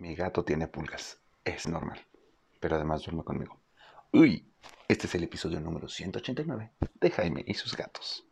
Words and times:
Mi 0.00 0.14
gato 0.14 0.44
tiene 0.44 0.68
pulgas. 0.68 1.20
Es 1.44 1.66
normal. 1.66 1.98
Pero 2.60 2.76
además 2.76 3.02
duerme 3.02 3.24
conmigo. 3.24 3.60
Uy, 4.12 4.48
este 4.86 5.08
es 5.08 5.14
el 5.16 5.24
episodio 5.24 5.60
número 5.60 5.88
189 5.88 6.70
de 7.00 7.10
Jaime 7.10 7.44
y 7.44 7.54
sus 7.54 7.76
gatos. 7.76 8.24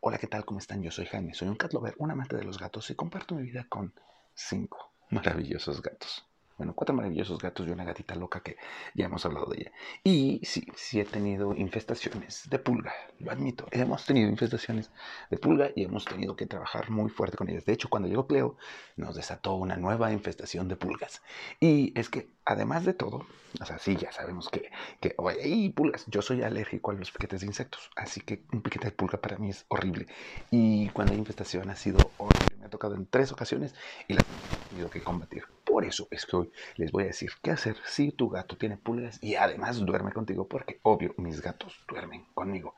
Hola, 0.00 0.18
¿qué 0.18 0.26
tal? 0.26 0.44
¿Cómo 0.44 0.58
están? 0.58 0.82
Yo 0.82 0.90
soy 0.90 1.06
Jaime, 1.06 1.32
soy 1.32 1.48
un 1.48 1.56
cat 1.56 1.72
lover, 1.72 1.94
un 1.96 2.10
amante 2.10 2.36
de 2.36 2.44
los 2.44 2.58
gatos 2.58 2.90
y 2.90 2.94
comparto 2.94 3.34
mi 3.34 3.44
vida 3.44 3.64
con 3.66 3.94
cinco 4.34 4.92
maravillosos 5.08 5.80
gatos. 5.80 6.26
Bueno, 6.56 6.72
cuatro 6.72 6.94
maravillosos 6.94 7.40
gatos 7.40 7.66
y 7.66 7.70
una 7.70 7.82
gatita 7.82 8.14
loca 8.14 8.40
que 8.40 8.56
ya 8.94 9.06
hemos 9.06 9.26
hablado 9.26 9.46
de 9.46 9.62
ella. 9.62 9.72
Y 10.04 10.40
sí, 10.44 10.64
sí 10.76 11.00
he 11.00 11.04
tenido 11.04 11.52
infestaciones 11.56 12.48
de 12.48 12.60
pulga, 12.60 12.92
lo 13.18 13.32
admito. 13.32 13.66
Hemos 13.72 14.06
tenido 14.06 14.28
infestaciones 14.28 14.92
de 15.30 15.36
pulga 15.36 15.70
y 15.74 15.82
hemos 15.82 16.04
tenido 16.04 16.36
que 16.36 16.46
trabajar 16.46 16.90
muy 16.90 17.10
fuerte 17.10 17.36
con 17.36 17.48
ellas. 17.48 17.64
De 17.64 17.72
hecho, 17.72 17.88
cuando 17.88 18.08
llegó 18.08 18.28
Cleo, 18.28 18.56
nos 18.94 19.16
desató 19.16 19.54
una 19.54 19.76
nueva 19.76 20.12
infestación 20.12 20.68
de 20.68 20.76
pulgas. 20.76 21.22
Y 21.58 21.92
es 21.98 22.08
que, 22.08 22.30
además 22.44 22.84
de 22.84 22.94
todo, 22.94 23.26
o 23.60 23.64
sea, 23.64 23.78
sí, 23.78 23.96
ya 23.96 24.12
sabemos 24.12 24.48
que, 24.48 24.70
que 25.00 25.14
oye, 25.18 25.42
hay 25.42 25.70
pulgas. 25.70 26.04
Yo 26.06 26.22
soy 26.22 26.42
alérgico 26.42 26.92
a 26.92 26.94
los 26.94 27.10
piquetes 27.10 27.40
de 27.40 27.48
insectos, 27.48 27.90
así 27.96 28.20
que 28.20 28.44
un 28.52 28.62
piquete 28.62 28.86
de 28.86 28.92
pulga 28.92 29.20
para 29.20 29.38
mí 29.38 29.50
es 29.50 29.64
horrible. 29.68 30.06
Y 30.52 30.88
cuando 30.90 31.14
hay 31.14 31.18
infestación 31.18 31.68
ha 31.70 31.76
sido 31.76 31.98
horrible. 32.18 32.56
Me 32.58 32.66
ha 32.66 32.70
tocado 32.70 32.94
en 32.94 33.06
tres 33.06 33.32
ocasiones 33.32 33.74
y 34.06 34.14
las 34.14 34.24
he 34.24 34.68
tenido 34.70 34.88
que 34.88 35.02
combatir. 35.02 35.44
Por 35.74 35.84
eso 35.84 36.06
es 36.12 36.24
que 36.24 36.36
hoy 36.36 36.52
les 36.76 36.92
voy 36.92 37.02
a 37.02 37.06
decir 37.06 37.32
qué 37.42 37.50
hacer 37.50 37.76
si 37.84 38.12
tu 38.12 38.28
gato 38.28 38.56
tiene 38.56 38.76
pulgas 38.76 39.18
y 39.20 39.34
además 39.34 39.84
duerme 39.84 40.12
contigo, 40.12 40.46
porque 40.46 40.78
obvio, 40.84 41.14
mis 41.16 41.40
gatos 41.40 41.84
duermen 41.88 42.26
conmigo. 42.32 42.76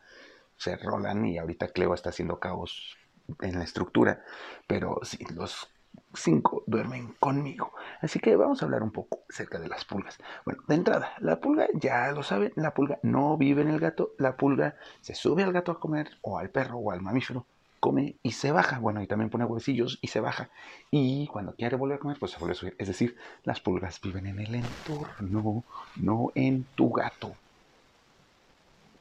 Se 0.56 0.78
rolan 0.78 1.26
y 1.26 1.36
ahorita 1.36 1.68
Cleo 1.68 1.92
está 1.92 2.08
haciendo 2.08 2.40
caos 2.40 2.96
en 3.42 3.58
la 3.58 3.64
estructura, 3.64 4.24
pero 4.66 4.98
sí, 5.02 5.18
los 5.34 5.70
cinco 6.14 6.64
duermen 6.66 7.14
conmigo. 7.20 7.74
Así 8.00 8.18
que 8.18 8.34
vamos 8.34 8.62
a 8.62 8.64
hablar 8.64 8.82
un 8.82 8.92
poco 8.92 9.24
acerca 9.28 9.58
de 9.58 9.68
las 9.68 9.84
pulgas. 9.84 10.16
Bueno, 10.46 10.62
de 10.66 10.74
entrada, 10.76 11.12
la 11.18 11.38
pulga, 11.38 11.66
ya 11.74 12.10
lo 12.12 12.22
saben, 12.22 12.54
la 12.56 12.72
pulga 12.72 12.98
no 13.02 13.36
vive 13.36 13.60
en 13.60 13.68
el 13.68 13.78
gato, 13.78 14.14
la 14.16 14.38
pulga 14.38 14.76
se 15.02 15.14
sube 15.14 15.42
al 15.42 15.52
gato 15.52 15.70
a 15.70 15.80
comer 15.80 16.12
o 16.22 16.38
al 16.38 16.48
perro 16.48 16.78
o 16.78 16.92
al 16.92 17.02
mamífero 17.02 17.44
come 17.86 18.18
y 18.22 18.32
se 18.32 18.52
baja. 18.52 18.78
Bueno, 18.80 19.02
y 19.02 19.06
también 19.06 19.30
pone 19.30 19.44
huevecillos 19.44 19.98
y 20.02 20.08
se 20.08 20.20
baja. 20.20 20.50
Y 20.90 21.26
cuando 21.28 21.54
quiere 21.54 21.76
volver 21.76 21.96
a 21.96 22.00
comer, 22.00 22.18
pues 22.18 22.32
se 22.32 22.38
vuelve 22.38 22.52
a 22.52 22.54
subir. 22.56 22.76
Es 22.78 22.88
decir, 22.88 23.16
las 23.44 23.60
pulgas 23.60 24.00
viven 24.00 24.26
en 24.26 24.40
el 24.40 24.54
entorno, 24.54 25.66
no 25.94 26.32
en 26.34 26.66
tu 26.74 26.90
gato. 26.92 27.40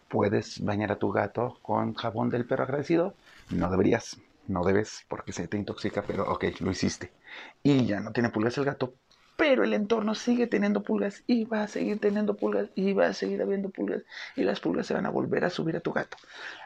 ¿Puedes 0.07 0.59
bañar 0.63 0.91
a 0.91 0.99
tu 0.99 1.11
gato 1.11 1.59
con 1.61 1.93
jabón 1.95 2.29
del 2.29 2.45
perro 2.47 2.63
agradecido? 2.63 3.17
No 3.49 3.69
deberías, 3.71 4.17
no 4.45 4.63
debes 4.63 5.05
porque 5.09 5.31
se 5.33 5.47
te 5.47 5.57
intoxica, 5.57 6.05
pero 6.05 6.23
ok, 6.31 6.45
lo 6.59 6.71
hiciste. 6.71 7.15
Y 7.63 7.85
ya 7.87 7.99
no 7.99 8.11
tiene 8.13 8.29
pulgas 8.29 8.57
el 8.57 8.65
gato, 8.65 8.95
pero 9.35 9.63
el 9.63 9.73
entorno 9.73 10.15
sigue 10.15 10.47
teniendo 10.47 10.83
pulgas 10.83 11.23
y 11.27 11.45
va 11.45 11.63
a 11.63 11.67
seguir 11.67 11.99
teniendo 11.99 12.35
pulgas 12.35 12.69
y 12.75 12.93
va 12.93 13.07
a 13.07 13.13
seguir 13.13 13.41
habiendo 13.41 13.69
pulgas 13.69 14.03
y 14.35 14.43
las 14.43 14.59
pulgas 14.59 14.87
se 14.87 14.93
van 14.93 15.05
a 15.05 15.09
volver 15.09 15.45
a 15.45 15.49
subir 15.49 15.75
a 15.75 15.81
tu 15.81 15.91
gato. 15.91 16.17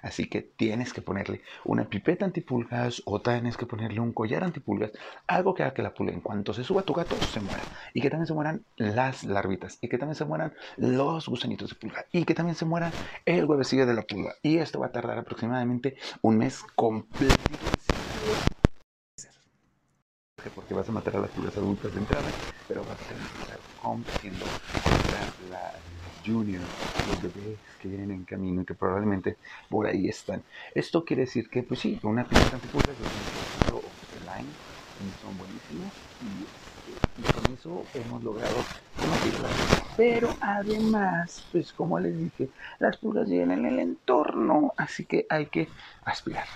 Así 0.02 0.28
que 0.28 0.42
tienes 0.42 0.94
que 0.94 1.02
ponerle 1.02 1.42
una 1.66 1.90
pipeta 1.90 2.26
antipulgas 2.26 3.02
o 3.06 3.22
tienes 3.22 3.58
que 3.58 3.66
ponerle 3.66 4.00
un 4.00 4.14
collar 4.14 4.44
antipulgas, 4.44 4.92
algo 5.28 5.54
que 5.54 5.64
haga 5.64 5.74
que 5.74 5.84
la 5.84 5.94
pulga 5.94 6.14
en 6.14 6.22
cuanto 6.22 6.54
se 6.54 6.64
suba 6.64 6.82
a 6.82 6.86
tu 6.86 6.94
gato 6.94 7.16
se 7.16 7.40
muera 7.40 7.62
y 7.94 8.02
que 8.02 8.10
también 8.10 8.28
se 8.28 8.34
mueran 8.34 8.64
las 8.78 9.24
larvitas 9.24 9.78
y 9.82 9.90
que 9.90 9.98
también 9.98 10.16
se 10.16 10.26
mueran 10.26 10.54
los 10.78 11.28
gusanitos 11.28 11.70
de 11.70 11.76
pulga 11.76 12.06
y 12.12 12.24
que 12.26 12.36
también 12.36 12.56
se 12.56 12.66
muera 12.66 12.92
el 13.26 13.46
huevecillo 13.46 13.86
de 13.86 13.94
la 13.94 14.04
pulga. 14.04 14.36
Y 14.42 14.58
esto 14.58 14.80
va 14.80 14.88
a 14.88 14.92
tardar 14.92 15.18
aproximadamente 15.18 15.98
un 16.22 16.38
mes 16.38 16.64
completo 16.76 17.36
porque 20.50 20.74
vas 20.74 20.88
a 20.88 20.92
matar 20.94 21.18
a 21.18 21.20
las 21.20 21.32
pulgas 21.32 21.58
adultas 21.58 21.92
de 21.94 22.00
entrada, 22.00 22.30
pero 22.68 22.82
vas 22.82 22.98
a 22.98 23.04
estar 23.04 23.60
compitiendo 23.82 24.46
contra 24.84 25.50
la 25.50 25.74
junior, 26.26 26.62
los 27.08 27.22
bebés 27.22 27.60
que 27.82 27.88
vienen 27.88 28.12
en 28.12 28.24
camino 28.24 28.62
y 28.62 28.66
que 28.66 28.74
probablemente 28.74 29.38
por 29.70 29.88
ahí 29.88 30.08
están. 30.08 30.42
Esto 30.74 31.04
quiere 31.04 31.24
decir 31.24 31.50
que, 31.50 31.64
pues 31.64 31.82
sí, 31.82 32.00
una 32.04 32.24
pulga 32.24 32.50
antipulgas 32.54 32.96
o 33.74 33.82
line 34.36 34.50
son 35.22 35.38
buenísimas 35.38 35.94
y, 36.22 37.22
y, 37.22 37.32
con 37.32 37.54
eso 37.54 37.86
hemos 37.94 38.24
logrado. 38.24 38.56
Pero 39.96 40.30
además, 40.42 41.44
pues 41.52 41.74
como 41.74 42.00
les 42.00 42.18
dije, 42.18 42.50
las 42.80 42.98
pulgas 42.98 43.30
viven 43.30 43.52
en 43.52 43.66
el 43.66 43.80
entorno, 43.80 44.74
así 44.78 45.06
que 45.06 45.26
hay 45.30 45.48
que 45.48 45.70
aspirar 46.04 46.48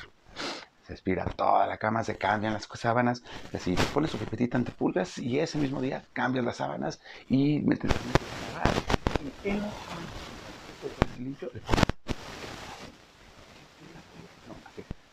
se 0.85 0.93
aspira 0.93 1.25
toda 1.25 1.65
la 1.67 1.77
cama, 1.77 2.03
se 2.03 2.17
cambian 2.17 2.53
las 2.53 2.67
sábanas, 2.73 3.23
y 3.51 3.57
así 3.57 3.75
te 3.75 3.83
pones 3.93 4.11
su 4.11 4.17
pipetita 4.17 4.57
ante 4.57 4.71
pulgas 4.71 5.17
y 5.17 5.39
ese 5.39 5.57
mismo 5.57 5.81
día 5.81 6.03
cambias 6.13 6.43
las 6.45 6.57
sábanas 6.57 6.99
y 7.29 7.59
metes 7.59 7.91
metes 7.91 8.33
a 8.33 8.59
lavar 8.59 8.73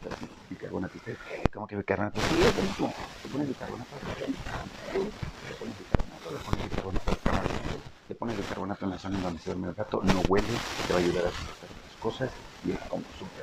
le 0.00 0.08
así, 0.14 0.26
bicarbonato, 0.48 0.98
que 1.68 1.76
bicarbonato, 1.76 2.20
sí, 2.20 2.42
es 2.42 2.56
lo 2.56 2.62
mismo, 2.62 2.92
le 3.22 3.30
pones 3.30 3.48
bicarbonato, 3.48 3.96
le 3.96 5.54
pones 5.54 5.78
bicarbonato, 5.78 6.30
le 6.30 6.38
pones 6.38 6.62
bicarbonato 6.64 7.20
le 8.08 8.14
pones 8.16 8.36
bicarbonato 8.36 8.84
en 8.84 8.90
la 8.90 8.98
zona 8.98 9.16
en 9.16 9.22
donde 9.22 9.40
se 9.40 9.50
duerme 9.50 9.68
el 9.68 9.74
gato, 9.74 10.02
no 10.02 10.20
huele, 10.28 10.48
te 10.86 10.92
va 10.92 10.98
a 10.98 11.02
ayudar 11.02 11.22
a 11.22 11.26
las 11.26 11.96
cosas 12.00 12.30
y 12.64 12.72
es 12.72 12.78
como 12.88 13.04
súper 13.18 13.39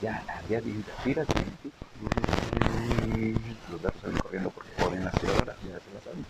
ya 0.00 0.24
al 0.38 0.48
día 0.48 0.60
siguiente 0.60 0.90
aspiras 0.92 1.26
los 3.70 3.82
gatos 3.82 4.00
salen 4.02 4.18
corriendo 4.18 4.50
porque 4.50 4.70
joden 4.78 5.04
la 5.04 5.10
aspiradora, 5.10 5.56
ya 5.62 5.80
se 5.80 5.94
la 5.94 6.00
saben. 6.00 6.24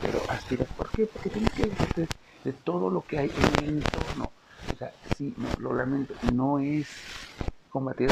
Pero 0.00 0.30
aspiras, 0.30 0.68
¿por 0.76 0.90
qué? 0.90 1.06
Porque 1.06 1.30
tienes 1.30 1.52
que 1.52 1.64
deshacerte 1.64 2.14
de 2.44 2.52
todo 2.52 2.90
lo 2.90 3.02
que 3.02 3.18
hay 3.18 3.30
en 3.30 3.64
el 3.64 3.70
entorno. 3.78 4.30
O 4.72 4.78
sea, 4.78 4.92
sí, 5.16 5.34
no, 5.36 5.48
lo 5.60 5.74
lamento, 5.74 6.14
no 6.32 6.58
es 6.58 6.88
combatir 7.70 8.10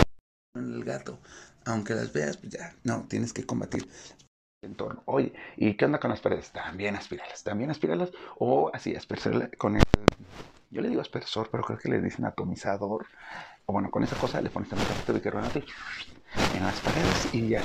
en 0.54 0.74
el 0.74 0.84
gato. 0.84 1.18
Aunque 1.66 1.94
las 1.94 2.12
veas, 2.12 2.36
pues 2.36 2.52
ya, 2.52 2.74
no, 2.84 3.04
tienes 3.08 3.32
que 3.32 3.44
combatir 3.44 3.86
el 4.62 4.70
entorno. 4.70 5.02
Oye, 5.06 5.32
¿y 5.56 5.74
qué 5.74 5.84
onda 5.84 6.00
con 6.00 6.10
las 6.10 6.20
paredes? 6.20 6.50
También 6.50 6.96
aspiralas, 6.96 7.42
también 7.42 7.70
aspiralas 7.70 8.10
o 8.38 8.70
así, 8.74 8.94
aspirarlas 8.94 9.50
con 9.56 9.76
el 9.76 9.82
yo 10.74 10.80
le 10.82 10.88
digo 10.88 11.00
aspersor, 11.00 11.48
pero 11.50 11.62
creo 11.62 11.78
que 11.78 11.88
le 11.88 12.02
dicen 12.02 12.24
atomizador. 12.24 13.06
O 13.66 13.72
bueno, 13.72 13.90
con 13.92 14.02
esa 14.02 14.16
cosa 14.16 14.42
le 14.42 14.50
pones 14.50 14.68
también 14.68 14.88
un 15.06 15.14
de 15.14 15.20
carbonato 15.20 15.60
en 15.60 16.62
las 16.62 16.80
paredes 16.80 17.32
y 17.32 17.48
ya. 17.48 17.62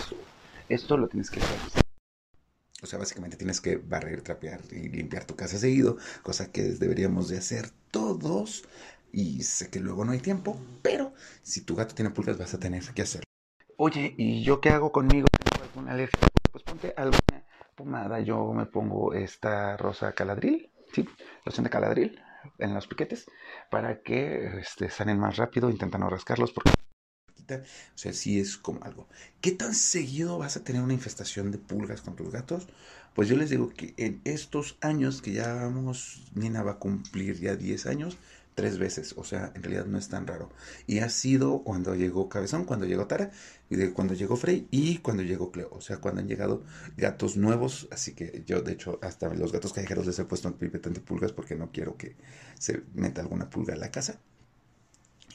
Esto 0.70 0.96
lo 0.96 1.08
tienes 1.08 1.32
que 1.32 1.40
hacer. 1.40 1.84
O 2.84 2.86
sea, 2.86 3.00
básicamente 3.00 3.36
tienes 3.36 3.60
que 3.60 3.78
barrer, 3.78 4.22
trapear 4.22 4.62
y 4.72 4.90
limpiar 4.90 5.26
tu 5.26 5.36
casa 5.36 5.58
seguido, 5.58 5.98
cosa 6.22 6.52
que 6.52 6.62
deberíamos 6.62 7.28
de 7.30 7.40
hacer 7.40 7.72
todos. 7.90 8.64
Y 9.12 9.42
sé 9.42 9.72
que 9.72 9.80
luego 9.80 10.06
no 10.06 10.12
hay 10.12 10.20
tiempo, 10.20 10.62
pero 10.84 11.14
si 11.42 11.62
tu 11.62 11.76
gato 11.76 11.96
tiene 11.96 12.12
pulgas 12.12 12.38
vas 12.38 12.54
a 12.54 12.60
tener 12.60 12.84
que 12.94 13.02
hacerlo. 13.02 13.26
Oye, 13.78 14.14
¿y 14.18 14.44
yo 14.44 14.62
qué 14.62 14.70
hago 14.70 14.92
conmigo? 14.92 15.26
¿Tengo 15.32 15.66
alguna 15.66 15.94
alergia? 15.94 16.20
Pues 16.52 16.64
ponte 16.64 16.94
alguna 16.96 17.44
pomada. 17.76 18.20
Yo 18.20 18.54
me 18.54 18.68
pongo 18.68 19.16
esta 19.16 19.78
rosa 19.78 20.14
caladril, 20.14 20.70
¿sí? 20.94 21.10
Loción 21.44 21.64
de 21.64 21.72
caladril 21.72 22.22
en 22.58 22.74
los 22.74 22.88
piquetes 22.88 23.26
para 23.70 24.02
que 24.02 24.60
este, 24.60 24.90
salen 24.90 25.20
más 25.20 25.38
rápido, 25.38 25.70
intentan 25.70 26.02
no 26.02 26.10
rascarlos 26.10 26.52
porque 26.52 26.72
o 27.58 27.98
sea, 27.98 28.14
sí 28.14 28.40
es 28.40 28.58
como 28.58 28.84
algo. 28.84 29.08
¿Qué 29.42 29.52
tan 29.52 29.74
seguido 29.74 30.38
vas 30.38 30.58
a 30.58 30.64
tener 30.64 30.82
una 30.82 30.94
infestación 30.94 31.52
de 31.52 31.58
pulgas 31.58 32.02
con 32.02 32.16
tus 32.16 32.32
gatos? 32.32 32.68
Pues 33.16 33.28
yo 33.28 33.36
les 33.36 33.50
digo 33.50 33.70
que 33.70 33.94
en 33.98 34.22
estos 34.24 34.78
años 34.82 35.22
que 35.22 35.34
ya 35.34 35.54
vamos, 35.54 36.24
Nina 36.36 36.64
va 36.64 36.74
a 36.74 36.80
cumplir 36.80 37.40
ya 37.40 37.56
10 37.56 37.86
años, 37.86 38.18
tres 38.60 38.78
veces, 38.78 39.14
o 39.16 39.24
sea, 39.24 39.54
en 39.56 39.64
realidad 39.64 39.86
no 39.86 39.98
es 39.98 40.10
tan 40.10 40.28
raro. 40.28 40.50
Y 40.86 41.00
ha 41.00 41.08
sido 41.08 41.64
cuando 41.64 41.96
llegó 41.96 42.28
Cabezón, 42.28 42.66
cuando 42.66 42.86
llegó 42.86 43.08
Tara, 43.08 43.32
y 43.70 43.88
cuando 43.88 44.16
llegó 44.16 44.36
Frey 44.36 44.68
y 44.70 44.98
cuando 44.98 45.24
llegó 45.24 45.50
Cleo, 45.50 45.70
o 45.72 45.80
sea, 45.80 46.00
cuando 46.00 46.20
han 46.20 46.28
llegado 46.28 46.66
gatos 46.98 47.38
nuevos, 47.38 47.88
así 47.90 48.14
que 48.16 48.44
yo 48.46 48.62
de 48.62 48.74
hecho 48.74 49.00
hasta 49.02 49.34
los 49.34 49.54
gatos 49.54 49.72
callejeros 49.72 50.06
les 50.06 50.20
he 50.20 50.26
puesto 50.26 50.50
un 50.50 50.56
pipeta 50.56 50.90
de 50.90 51.00
pulgas 51.00 51.32
porque 51.32 51.56
no 51.56 51.72
quiero 51.72 51.96
que 51.96 52.18
se 52.60 52.84
meta 52.96 53.22
alguna 53.22 53.50
pulga 53.50 53.76
en 53.76 53.80
la 53.80 53.92
casa. 53.92 54.20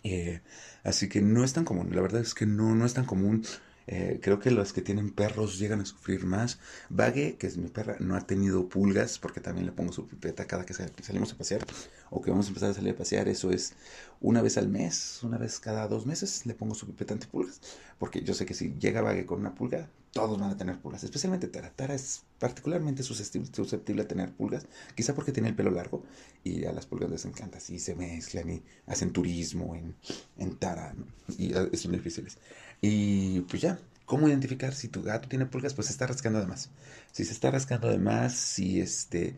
Eh, 0.02 0.42
así 0.82 1.08
que 1.08 1.22
no 1.22 1.44
es 1.44 1.54
tan 1.54 1.64
común, 1.64 1.88
la 1.94 2.02
verdad 2.02 2.20
es 2.20 2.34
que 2.34 2.44
no, 2.44 2.74
no 2.74 2.84
es 2.84 2.92
tan 2.92 3.06
común 3.06 3.42
eh, 3.86 4.18
creo 4.22 4.38
que 4.38 4.50
los 4.50 4.72
que 4.72 4.80
tienen 4.82 5.10
perros 5.10 5.58
llegan 5.58 5.80
a 5.80 5.84
sufrir 5.84 6.24
más. 6.24 6.58
Vague, 6.88 7.36
que 7.38 7.46
es 7.46 7.56
mi 7.56 7.68
perra, 7.68 7.96
no 8.00 8.16
ha 8.16 8.20
tenido 8.22 8.68
pulgas 8.68 9.18
porque 9.18 9.40
también 9.40 9.66
le 9.66 9.72
pongo 9.72 9.92
su 9.92 10.06
pipeta 10.06 10.46
cada 10.46 10.64
que 10.64 10.74
salimos 10.74 11.32
a 11.32 11.36
pasear 11.38 11.64
o 12.10 12.22
que 12.22 12.30
vamos 12.30 12.46
a 12.46 12.48
empezar 12.48 12.70
a 12.70 12.74
salir 12.74 12.94
a 12.94 12.96
pasear. 12.96 13.28
Eso 13.28 13.50
es 13.50 13.74
una 14.20 14.40
vez 14.42 14.56
al 14.56 14.68
mes, 14.68 15.20
una 15.22 15.38
vez 15.38 15.60
cada 15.60 15.86
dos 15.88 16.06
meses 16.06 16.46
le 16.46 16.54
pongo 16.54 16.74
su 16.74 16.86
pipeta 16.86 17.14
antipulgas. 17.14 17.60
Porque 17.98 18.22
yo 18.22 18.34
sé 18.34 18.46
que 18.46 18.54
si 18.54 18.74
llega 18.78 19.02
Vague 19.02 19.26
con 19.26 19.40
una 19.40 19.54
pulga, 19.54 19.88
todos 20.12 20.38
van 20.38 20.50
a 20.50 20.56
tener 20.56 20.78
pulgas, 20.78 21.04
especialmente 21.04 21.48
Tara. 21.48 21.70
Tara 21.70 21.94
es 21.94 22.22
particularmente 22.38 23.02
susceptible, 23.02 24.02
a 24.02 24.08
tener 24.08 24.32
pulgas, 24.32 24.66
quizá 24.94 25.14
porque 25.14 25.32
tiene 25.32 25.48
el 25.48 25.56
pelo 25.56 25.70
largo 25.70 26.04
y 26.44 26.64
a 26.64 26.72
las 26.72 26.86
pulgas 26.86 27.10
les 27.10 27.24
encanta, 27.24 27.58
así 27.58 27.78
se 27.78 27.94
mezclan 27.94 28.48
y 28.48 28.62
hacen 28.86 29.12
turismo 29.12 29.74
en, 29.74 29.96
en 30.38 30.56
Tara, 30.56 30.94
y 31.36 31.52
son 31.76 31.92
difíciles. 31.92 32.38
Y 32.80 33.40
pues 33.40 33.62
ya, 33.62 33.78
¿Cómo 34.06 34.28
identificar 34.28 34.74
si 34.74 34.88
tu 34.88 35.02
gato 35.02 35.28
tiene 35.28 35.46
pulgas? 35.46 35.72
Pues 35.72 35.86
se 35.86 35.92
está 35.92 36.06
rascando 36.06 36.38
de 36.38 36.46
más. 36.46 36.68
Si 37.10 37.24
se 37.24 37.32
está 37.32 37.50
rascando 37.50 37.88
de 37.88 37.98
más, 37.98 38.34
si 38.34 38.78
este, 38.78 39.34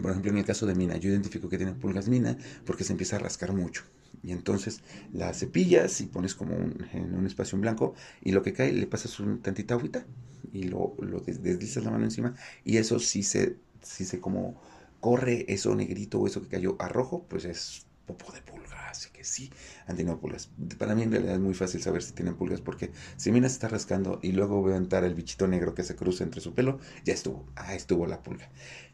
por 0.00 0.12
ejemplo 0.12 0.30
en 0.30 0.38
el 0.38 0.46
caso 0.46 0.64
de 0.64 0.74
Mina, 0.74 0.96
yo 0.96 1.10
identifico 1.10 1.48
que 1.50 1.58
tiene 1.58 1.74
pulgas 1.74 2.08
Mina 2.08 2.38
porque 2.64 2.84
se 2.84 2.92
empieza 2.92 3.16
a 3.16 3.18
rascar 3.18 3.52
mucho. 3.52 3.84
Y 4.22 4.32
entonces 4.32 4.80
la 5.12 5.32
cepillas 5.32 6.00
y 6.00 6.06
pones 6.06 6.34
como 6.34 6.54
en 6.54 7.14
un 7.14 7.26
espacio 7.26 7.56
en 7.56 7.62
blanco 7.62 7.94
y 8.22 8.32
lo 8.32 8.42
que 8.42 8.52
cae 8.52 8.72
le 8.72 8.86
pasas 8.86 9.20
un 9.20 9.40
tantita 9.40 9.74
agüita 9.74 10.06
y 10.52 10.64
lo, 10.64 10.96
lo 11.00 11.20
deslizas 11.20 11.84
la 11.84 11.90
mano 11.90 12.04
encima 12.04 12.34
y 12.64 12.78
eso 12.78 12.98
si 12.98 13.22
se, 13.22 13.56
si 13.82 14.04
se 14.04 14.20
como 14.20 14.60
corre 15.00 15.44
eso 15.52 15.74
negrito 15.74 16.18
o 16.20 16.26
eso 16.26 16.42
que 16.42 16.48
cayó 16.48 16.76
a 16.80 16.88
rojo, 16.88 17.24
pues 17.28 17.44
es 17.44 17.86
popo 18.06 18.32
de 18.32 18.40
pulga, 18.40 18.88
así 18.88 19.10
que 19.12 19.22
sí, 19.22 19.50
han 19.86 19.96
tenido 19.96 20.18
pulgas. 20.18 20.50
Para 20.78 20.94
mí 20.94 21.02
en 21.02 21.12
realidad 21.12 21.34
es 21.34 21.40
muy 21.40 21.54
fácil 21.54 21.82
saber 21.82 22.02
si 22.02 22.12
tienen 22.12 22.34
pulgas 22.36 22.60
porque 22.60 22.90
si 23.16 23.30
Mina 23.30 23.48
se 23.48 23.54
está 23.54 23.68
rascando 23.68 24.18
y 24.22 24.32
luego 24.32 24.62
veo 24.62 24.76
entrar 24.76 25.04
el 25.04 25.14
bichito 25.14 25.46
negro 25.46 25.74
que 25.74 25.82
se 25.84 25.94
cruza 25.94 26.24
entre 26.24 26.40
su 26.40 26.54
pelo, 26.54 26.78
ya 27.04 27.12
estuvo, 27.14 27.46
ah, 27.54 27.74
estuvo 27.74 28.06
la 28.06 28.22
pulga. 28.22 28.50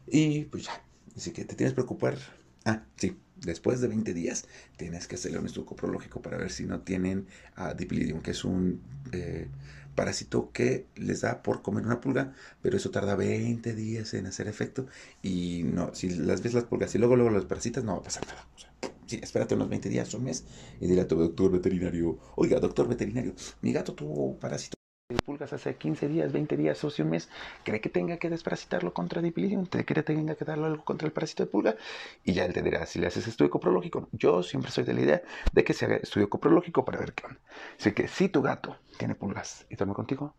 Y 0.07 0.45
pues 0.45 0.65
ya, 0.65 0.83
así 1.15 1.31
que 1.31 1.45
te 1.45 1.55
tienes 1.55 1.71
que 1.73 1.75
preocupar. 1.75 2.17
Ah, 2.65 2.83
sí, 2.97 3.17
después 3.45 3.81
de 3.81 3.87
20 3.87 4.13
días 4.13 4.45
tienes 4.77 5.07
que 5.07 5.15
hacerle 5.15 5.39
un 5.39 5.45
estudio 5.45 5.65
coprológico 5.65 6.21
para 6.21 6.37
ver 6.37 6.51
si 6.51 6.65
no 6.65 6.81
tienen 6.81 7.27
uh, 7.57 8.21
que 8.21 8.31
es 8.31 8.43
un 8.43 8.81
eh, 9.11 9.47
parásito 9.95 10.51
que 10.51 10.85
les 10.95 11.21
da 11.21 11.41
por 11.41 11.61
comer 11.61 11.85
una 11.85 12.01
pulga, 12.01 12.33
pero 12.61 12.77
eso 12.77 12.91
tarda 12.91 13.15
20 13.15 13.73
días 13.73 14.13
en 14.13 14.27
hacer 14.27 14.47
efecto 14.47 14.87
y 15.23 15.63
no, 15.63 15.95
si 15.95 16.09
las 16.09 16.41
ves 16.41 16.53
las 16.53 16.65
pulgas 16.65 16.93
y 16.95 16.97
luego 16.97 17.15
luego 17.15 17.31
las 17.31 17.45
parasitas 17.45 17.83
no 17.83 17.93
va 17.93 17.99
a 17.99 18.03
pasar 18.03 18.27
nada. 18.27 18.45
O 18.55 18.59
sea, 18.59 18.71
sí, 19.07 19.19
espérate 19.21 19.55
unos 19.55 19.69
20 19.69 19.89
días, 19.89 20.13
un 20.13 20.25
mes 20.25 20.43
y 20.79 20.87
dile 20.87 21.01
a 21.01 21.07
tu 21.07 21.15
doctor 21.15 21.51
veterinario, 21.51 22.19
oiga, 22.35 22.59
doctor 22.59 22.87
veterinario, 22.87 23.33
mi 23.61 23.71
gato 23.71 23.93
tuvo 23.93 24.37
parásito 24.37 24.75
pulgas 25.25 25.53
hace 25.53 25.75
15 25.75 26.07
días, 26.07 26.31
20 26.31 26.57
días 26.57 26.83
o 26.83 26.91
un 26.97 27.09
mes, 27.09 27.29
cree 27.63 27.79
que 27.79 27.89
tenga 27.89 28.17
que 28.17 28.29
desparasitarlo 28.29 28.91
contra 28.91 29.21
dipilidium, 29.21 29.65
cree 29.65 29.85
que 29.85 30.01
tenga 30.01 30.33
que 30.35 30.45
darle 30.45 30.65
algo 30.65 30.83
contra 30.83 31.05
el 31.05 31.13
parásito 31.13 31.43
de 31.43 31.51
pulga 31.51 31.75
y 32.23 32.33
ya 32.33 32.45
él 32.45 32.53
te 32.53 32.63
dirá 32.63 32.85
si 32.87 32.99
le 32.99 33.07
haces 33.07 33.27
estudio 33.27 33.51
coprológico. 33.51 34.09
Yo 34.13 34.41
siempre 34.41 34.71
soy 34.71 34.83
de 34.83 34.93
la 34.93 35.01
idea 35.01 35.21
de 35.51 35.63
que 35.63 35.73
se 35.73 35.85
haga 35.85 35.97
estudio 35.97 36.27
coprológico 36.29 36.83
para 36.85 36.97
ver 36.97 37.13
qué 37.13 37.27
onda. 37.27 37.39
Así 37.79 37.91
que 37.91 38.07
si 38.07 38.29
tu 38.29 38.41
gato 38.41 38.77
tiene 38.97 39.13
pulgas 39.13 39.67
y 39.69 39.75
duerme 39.75 39.93
contigo, 39.93 40.35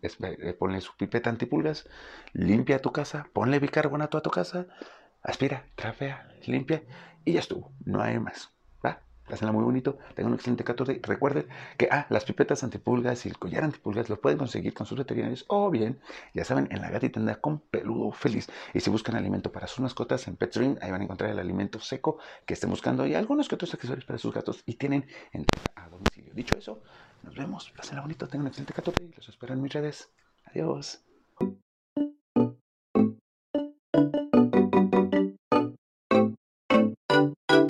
eh, 0.00 0.54
ponle 0.58 0.80
su 0.80 0.96
pipeta 0.96 1.30
antipulgas, 1.30 1.88
limpia 2.34 2.80
tu 2.80 2.92
casa, 2.92 3.28
ponle 3.32 3.58
bicarbonato 3.58 4.18
a 4.18 4.22
tu 4.22 4.30
casa, 4.30 4.66
aspira, 5.22 5.66
trapea, 5.74 6.28
limpia 6.46 6.84
y 7.24 7.32
ya 7.32 7.40
estuvo, 7.40 7.72
no 7.84 8.00
hay 8.00 8.20
más. 8.20 8.53
Pásenla 9.28 9.52
muy 9.52 9.64
bonito, 9.64 9.98
tengan 10.14 10.32
un 10.32 10.34
excelente 10.34 10.64
14. 10.64 11.00
Recuerden 11.02 11.46
que 11.78 11.88
ah, 11.90 12.06
las 12.10 12.24
pipetas 12.24 12.62
antipulgas 12.62 13.24
y 13.24 13.30
el 13.30 13.38
collar 13.38 13.64
antipulgas 13.64 14.08
los 14.10 14.18
pueden 14.18 14.38
conseguir 14.38 14.74
con 14.74 14.86
sus 14.86 14.98
veterinarios 14.98 15.44
o 15.48 15.70
bien, 15.70 15.98
ya 16.34 16.44
saben, 16.44 16.68
en 16.70 16.82
la 16.82 16.90
gatitenda 16.90 17.36
con 17.36 17.60
peludo 17.60 18.12
feliz. 18.12 18.48
Y 18.74 18.80
si 18.80 18.90
buscan 18.90 19.16
alimento 19.16 19.50
para 19.50 19.66
sus 19.66 19.80
mascotas 19.80 20.28
en 20.28 20.36
Petstream, 20.36 20.76
ahí 20.82 20.90
van 20.90 21.00
a 21.00 21.04
encontrar 21.04 21.30
el 21.30 21.38
alimento 21.38 21.80
seco 21.80 22.18
que 22.44 22.54
estén 22.54 22.68
buscando 22.68 23.06
y 23.06 23.14
algunos 23.14 23.48
que 23.48 23.54
otros 23.54 23.72
accesorios 23.72 24.04
para 24.04 24.18
sus 24.18 24.34
gatos 24.34 24.62
y 24.66 24.74
tienen 24.74 25.06
a 25.74 25.88
domicilio. 25.88 26.34
Dicho 26.34 26.58
eso, 26.58 26.82
nos 27.22 27.34
vemos. 27.34 27.72
Pásenla 27.76 28.02
bonito, 28.02 28.26
tengan 28.26 28.42
un 28.42 28.48
excelente 28.48 28.74
14 28.74 29.04
y 29.04 29.12
los 29.16 29.28
espero 29.28 29.54
en 29.54 29.62
mis 29.62 29.72
redes. 29.72 30.10
Adiós. 30.44 31.02